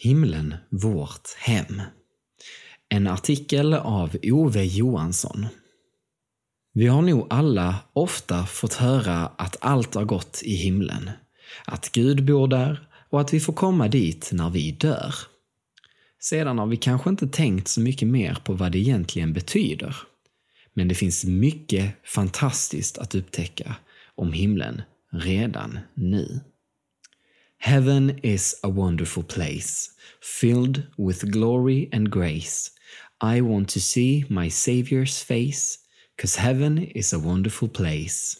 [0.00, 1.82] Himlen vårt hem.
[2.88, 5.46] En artikel av Ove Johansson.
[6.72, 11.10] Vi har nog alla ofta fått höra att allt har gått i himlen.
[11.64, 15.14] Att Gud bor där och att vi får komma dit när vi dör.
[16.20, 19.96] Sedan har vi kanske inte tänkt så mycket mer på vad det egentligen betyder.
[20.74, 23.76] Men det finns mycket fantastiskt att upptäcka
[24.14, 26.40] om himlen redan nu.
[27.60, 29.90] Heaven is a wonderful place,
[30.40, 32.70] filled with glory and grace.
[33.20, 35.78] I want to see my Savior's face,
[36.22, 38.36] cause heaven is a wonderful place.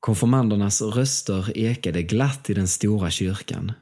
[0.00, 3.72] Konfirmandernas röster ekade glatt i den stora kyrkan.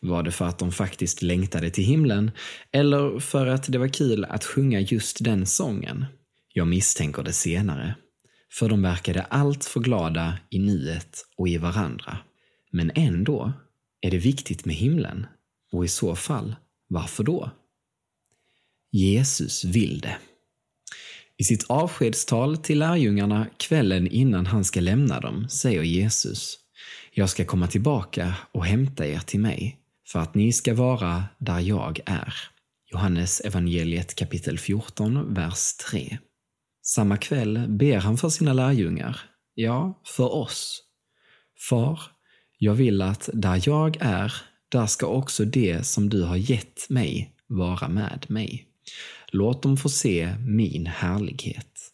[0.00, 2.30] Var det för att de faktiskt längtade till himlen,
[2.72, 6.04] eller för att det var kul att sjunga just den sången?
[6.52, 7.94] Jag misstänker det senare.
[8.52, 12.18] För de verkade allt för glada i nuet och i varandra.
[12.70, 13.52] Men ändå,
[14.00, 15.26] är det viktigt med himlen?
[15.72, 16.56] Och i så fall,
[16.88, 17.50] varför då?
[18.92, 20.18] Jesus vill det.
[21.36, 26.58] I sitt avskedstal till lärjungarna kvällen innan han ska lämna dem säger Jesus
[27.12, 31.60] Jag ska komma tillbaka och hämta er till mig för att ni ska vara där
[31.60, 32.34] jag är.
[32.92, 36.18] Johannes evangeliet kapitel 14, vers 3.
[36.82, 39.20] Samma kväll ber han för sina lärjungar,
[39.54, 40.82] ja, för oss.
[41.68, 42.00] Far,
[42.58, 44.32] jag vill att där jag är,
[44.68, 48.66] där ska också det som du har gett mig vara med mig.
[49.32, 51.92] Låt dem få se min härlighet.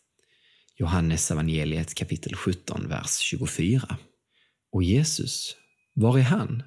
[0.76, 3.96] Johannes evangeliet kapitel 17, vers 24.
[4.72, 5.56] Och Jesus,
[5.94, 6.62] var är han?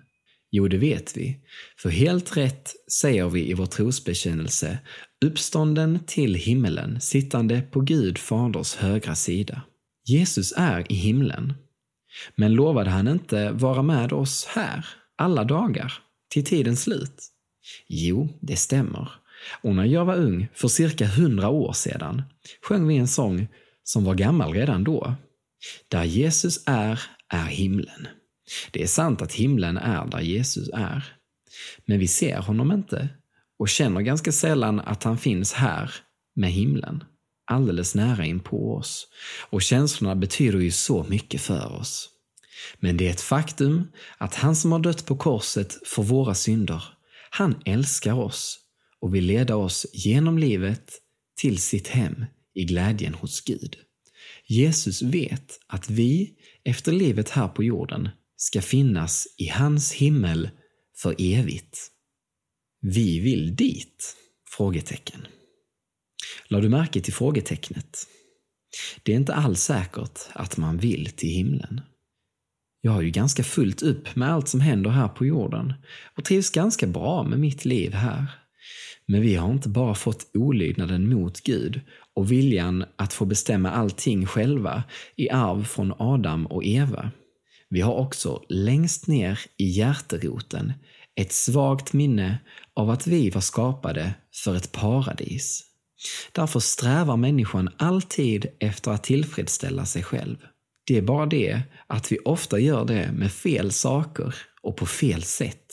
[0.51, 1.39] Jo, det vet vi.
[1.77, 4.77] För helt rätt säger vi i vår trosbekännelse
[5.25, 9.61] uppstånden till himmelen, sittande på Gud faders högra sida.
[10.05, 11.53] Jesus är i himlen.
[12.35, 14.85] Men lovade han inte vara med oss här,
[15.17, 15.93] alla dagar,
[16.29, 17.23] till tidens slut?
[17.87, 19.09] Jo, det stämmer.
[19.61, 22.21] Och när jag var ung, för cirka hundra år sedan,
[22.61, 23.47] sjöng vi en sång
[23.83, 25.15] som var gammal redan då.
[25.87, 28.07] Där Jesus är, är himlen.
[28.71, 31.13] Det är sant att himlen är där Jesus är.
[31.85, 33.09] Men vi ser honom inte
[33.59, 35.91] och känner ganska sällan att han finns här
[36.35, 37.03] med himlen,
[37.45, 39.07] alldeles nära in på oss.
[39.49, 42.09] Och känslorna betyder ju så mycket för oss.
[42.79, 46.83] Men det är ett faktum att han som har dött på korset för våra synder,
[47.29, 48.59] han älskar oss
[49.01, 50.91] och vill leda oss genom livet
[51.37, 53.77] till sitt hem i glädjen hos Gud.
[54.47, 56.33] Jesus vet att vi,
[56.63, 60.49] efter livet här på jorden, ska finnas i hans himmel
[61.01, 61.91] för evigt.
[62.81, 64.15] Vi vill dit?
[64.57, 65.27] Frågetecken.
[66.47, 68.07] La du märke till frågetecknet?
[69.03, 71.81] Det är inte alls säkert att man vill till himlen.
[72.81, 75.73] Jag har ju ganska fullt upp med allt som händer här på jorden
[76.17, 78.27] och trivs ganska bra med mitt liv här.
[79.07, 81.81] Men vi har inte bara fått olydnaden mot Gud
[82.15, 84.83] och viljan att få bestämma allting själva
[85.15, 87.11] i arv från Adam och Eva.
[87.69, 90.73] Vi har också längst ner i hjärteroten
[91.15, 92.37] ett svagt minne
[92.73, 94.13] av att vi var skapade
[94.43, 95.63] för ett paradis.
[96.31, 100.37] Därför strävar människan alltid efter att tillfredsställa sig själv.
[100.87, 105.23] Det är bara det att vi ofta gör det med fel saker och på fel
[105.23, 105.65] sätt.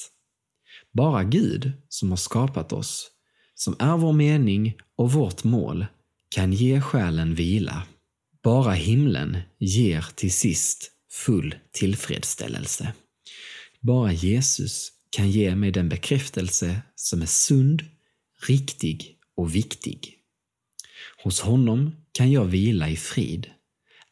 [0.92, 3.10] Bara Gud, som har skapat oss,
[3.54, 5.86] som är vår mening och vårt mål,
[6.28, 7.82] kan ge själen vila.
[8.42, 12.92] Bara himlen ger till sist full tillfredsställelse.
[13.80, 17.82] Bara Jesus kan ge mig den bekräftelse som är sund,
[18.46, 20.18] riktig och viktig.
[21.24, 23.50] Hos honom kan jag vila i frid,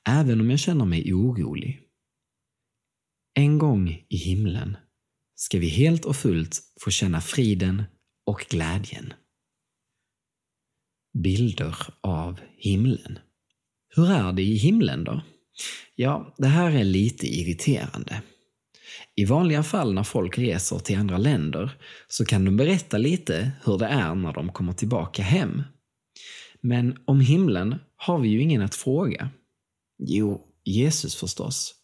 [0.09, 1.81] även om jag känner mig orolig.
[3.35, 4.77] En gång i himlen
[5.35, 7.83] ska vi helt och fullt få känna friden
[8.27, 9.13] och glädjen.
[11.23, 13.19] Bilder av himlen.
[13.89, 15.23] Hur är det i himlen då?
[15.95, 18.23] Ja, det här är lite irriterande.
[19.17, 21.71] I vanliga fall när folk reser till andra länder
[22.09, 25.63] så kan de berätta lite hur det är när de kommer tillbaka hem.
[26.60, 29.31] Men om himlen har vi ju ingen att fråga.
[29.98, 31.75] Jo, Jesus förstås.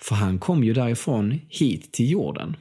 [0.00, 2.56] För han kom ju därifrån hit till jorden.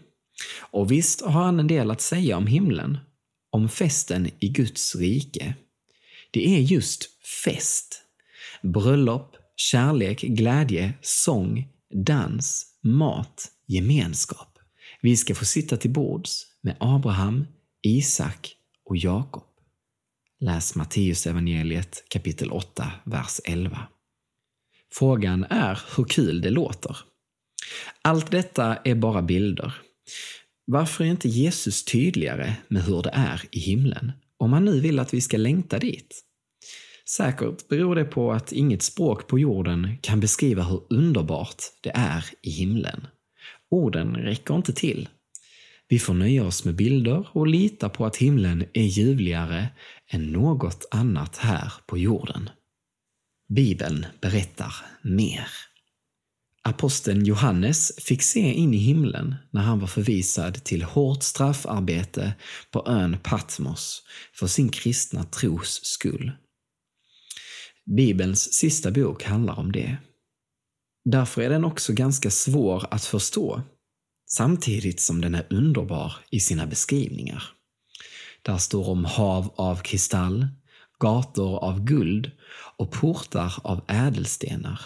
[0.59, 2.98] Och visst har han en del att säga om himlen,
[3.51, 5.56] om festen i Guds rike.
[6.31, 7.09] Det är just
[7.44, 8.01] fest.
[8.62, 14.59] Bröllop, kärlek, glädje, sång, dans, mat, gemenskap.
[15.01, 17.47] Vi ska få sitta till bords med Abraham,
[17.81, 19.44] Isak och Jakob.
[20.39, 23.88] Läs Matteus evangeliet kapitel 8, vers 11.
[24.94, 26.97] Frågan är hur kul det låter.
[28.01, 29.74] Allt detta är bara bilder.
[30.65, 34.12] Varför är inte Jesus tydligare med hur det är i himlen?
[34.38, 36.24] Om han nu vill att vi ska längta dit.
[37.09, 42.25] Säkert beror det på att inget språk på jorden kan beskriva hur underbart det är
[42.41, 43.07] i himlen.
[43.71, 45.09] Orden räcker inte till.
[45.88, 49.68] Vi får nöja oss med bilder och lita på att himlen är ljuvligare
[50.09, 52.50] än något annat här på jorden.
[53.50, 55.47] Bibeln berättar mer.
[56.63, 62.33] Aposteln Johannes fick se in i himlen när han var förvisad till hårt straffarbete
[62.71, 64.03] på ön Patmos
[64.33, 66.31] för sin kristna tros skull.
[67.85, 69.97] Bibelns sista bok handlar om det.
[71.06, 73.62] Därför är den också ganska svår att förstå,
[74.30, 77.44] samtidigt som den är underbar i sina beskrivningar.
[78.42, 80.48] Där står om hav av kristall,
[81.00, 82.31] gator av guld
[82.77, 84.81] och portar av ädelstenar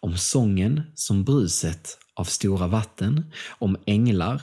[0.00, 4.42] om sången som bruset av stora vatten, om änglar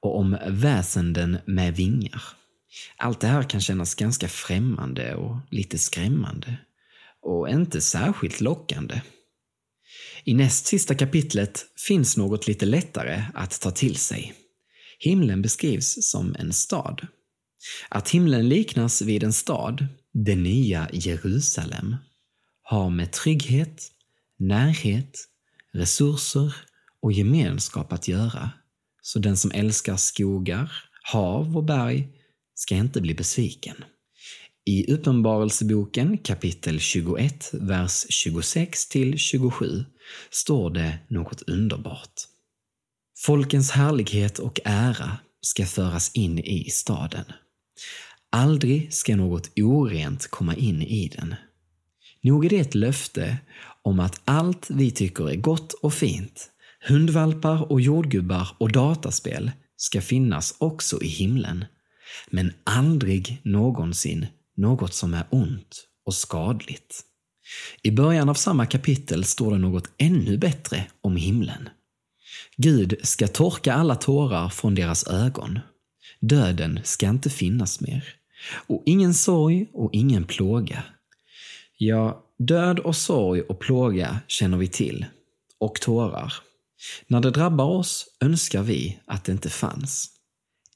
[0.00, 2.22] och om väsenden med vingar.
[2.96, 6.56] Allt det här kan kännas ganska främmande och lite skrämmande.
[7.22, 9.00] Och inte särskilt lockande.
[10.24, 14.34] I näst sista kapitlet finns något lite lättare att ta till sig.
[14.98, 17.06] Himlen beskrivs som en stad.
[17.88, 21.96] Att himlen liknas vid en stad, det nya Jerusalem,
[22.62, 23.90] har med trygghet,
[24.38, 25.28] närhet,
[25.72, 26.54] resurser
[27.02, 28.50] och gemenskap att göra.
[29.02, 30.72] Så den som älskar skogar,
[31.02, 32.08] hav och berg
[32.54, 33.84] ska inte bli besviken.
[34.64, 39.84] I Uppenbarelseboken kapitel 21, vers 26 till 27
[40.30, 42.12] står det något underbart.
[43.18, 47.24] Folkens härlighet och ära ska föras in i staden.
[48.30, 51.34] Aldrig ska något orent komma in i den.
[52.22, 53.38] Nog är det ett löfte
[53.82, 56.50] om att allt vi tycker är gott och fint,
[56.88, 61.64] hundvalpar och jordgubbar och dataspel, ska finnas också i himlen.
[62.30, 64.26] Men aldrig någonsin
[64.62, 67.00] något som är ont och skadligt.
[67.82, 71.68] I början av samma kapitel står det något ännu bättre om himlen.
[72.56, 75.58] Gud ska torka alla tårar från deras ögon.
[76.20, 78.04] Döden ska inte finnas mer.
[78.66, 80.84] Och ingen sorg och ingen plåga.
[81.78, 85.06] Ja, död och sorg och plåga känner vi till.
[85.58, 86.34] Och tårar.
[87.06, 90.10] När det drabbar oss önskar vi att det inte fanns.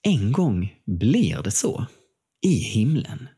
[0.02, 1.86] En gång blir det så.
[2.42, 3.28] I himlen.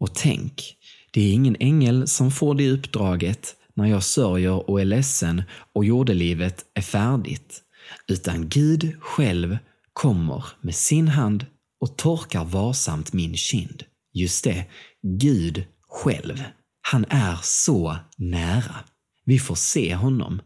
[0.00, 0.76] Och tänk,
[1.10, 5.42] det är ingen ängel som får det uppdraget när jag sörjer och är ledsen
[5.72, 7.62] och jordelivet är färdigt.
[8.08, 9.58] Utan Gud själv
[9.92, 11.46] kommer med sin hand
[11.80, 13.84] och torkar varsamt min kind.
[14.12, 14.64] Just det,
[15.02, 16.42] Gud själv.
[16.82, 18.76] Han är så nära.
[19.24, 20.40] Vi får se honom,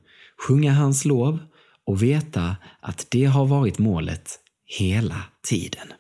[0.46, 1.38] sjunga hans lov
[1.86, 4.38] och veta att det har varit målet
[4.78, 5.92] hela tiden.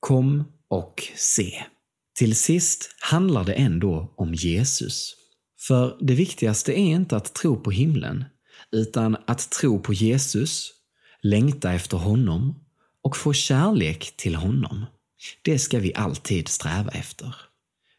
[0.00, 1.64] Kom och se.
[2.20, 5.14] Till sist handlar det ändå om Jesus.
[5.66, 8.24] För det viktigaste är inte att tro på himlen,
[8.72, 10.70] utan att tro på Jesus,
[11.22, 12.54] längta efter honom
[13.02, 14.86] och få kärlek till honom.
[15.42, 17.34] Det ska vi alltid sträva efter.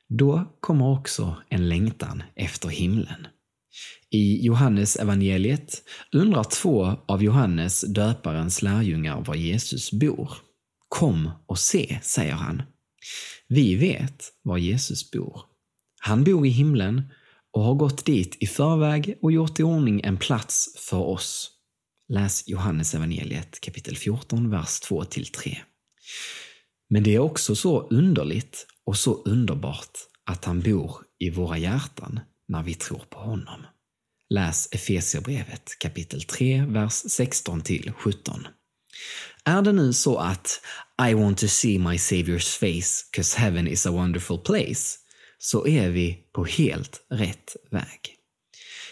[0.10, 3.28] Då kommer också en längtan efter himlen.
[4.10, 10.32] I Johannes evangeliet undrar två av Johannes döparens lärjungar var Jesus bor.
[10.88, 12.62] Kom och se, säger han.
[13.48, 15.42] Vi vet var Jesus bor.
[16.00, 17.04] Han bor i himlen
[17.52, 21.52] och har gått dit i förväg och gjort i ordning en plats för oss.
[22.08, 25.58] Läs Johannes evangeliet kapitel 14, vers 2-3.
[26.90, 32.20] Men det är också så underligt och så underbart att han bor i våra hjärtan
[32.48, 33.66] när vi tror på honom.
[34.30, 37.64] Läs Efesierbrevet kapitel 3, vers 16
[37.96, 38.48] 17.
[39.44, 40.62] Är det nu så att
[41.10, 44.98] i want to see my Savior's face cause heaven is a wonderful place
[45.40, 48.16] så är vi på helt rätt väg.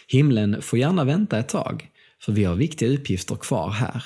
[0.08, 1.88] Himlen får gärna vänta ett tag,
[2.20, 4.04] för vi har viktiga uppgifter kvar här.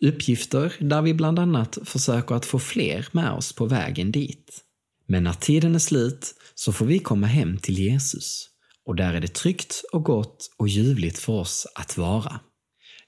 [0.00, 4.64] Uppgifter där vi bland annat försöker att få fler med oss på vägen dit.
[5.06, 8.48] Men när tiden är slut så får vi komma hem till Jesus
[8.86, 12.40] och där är det tryggt och gott och ljuvligt för oss att vara.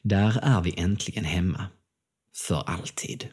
[0.03, 1.67] Där är vi äntligen hemma.
[2.49, 3.29] För alltid.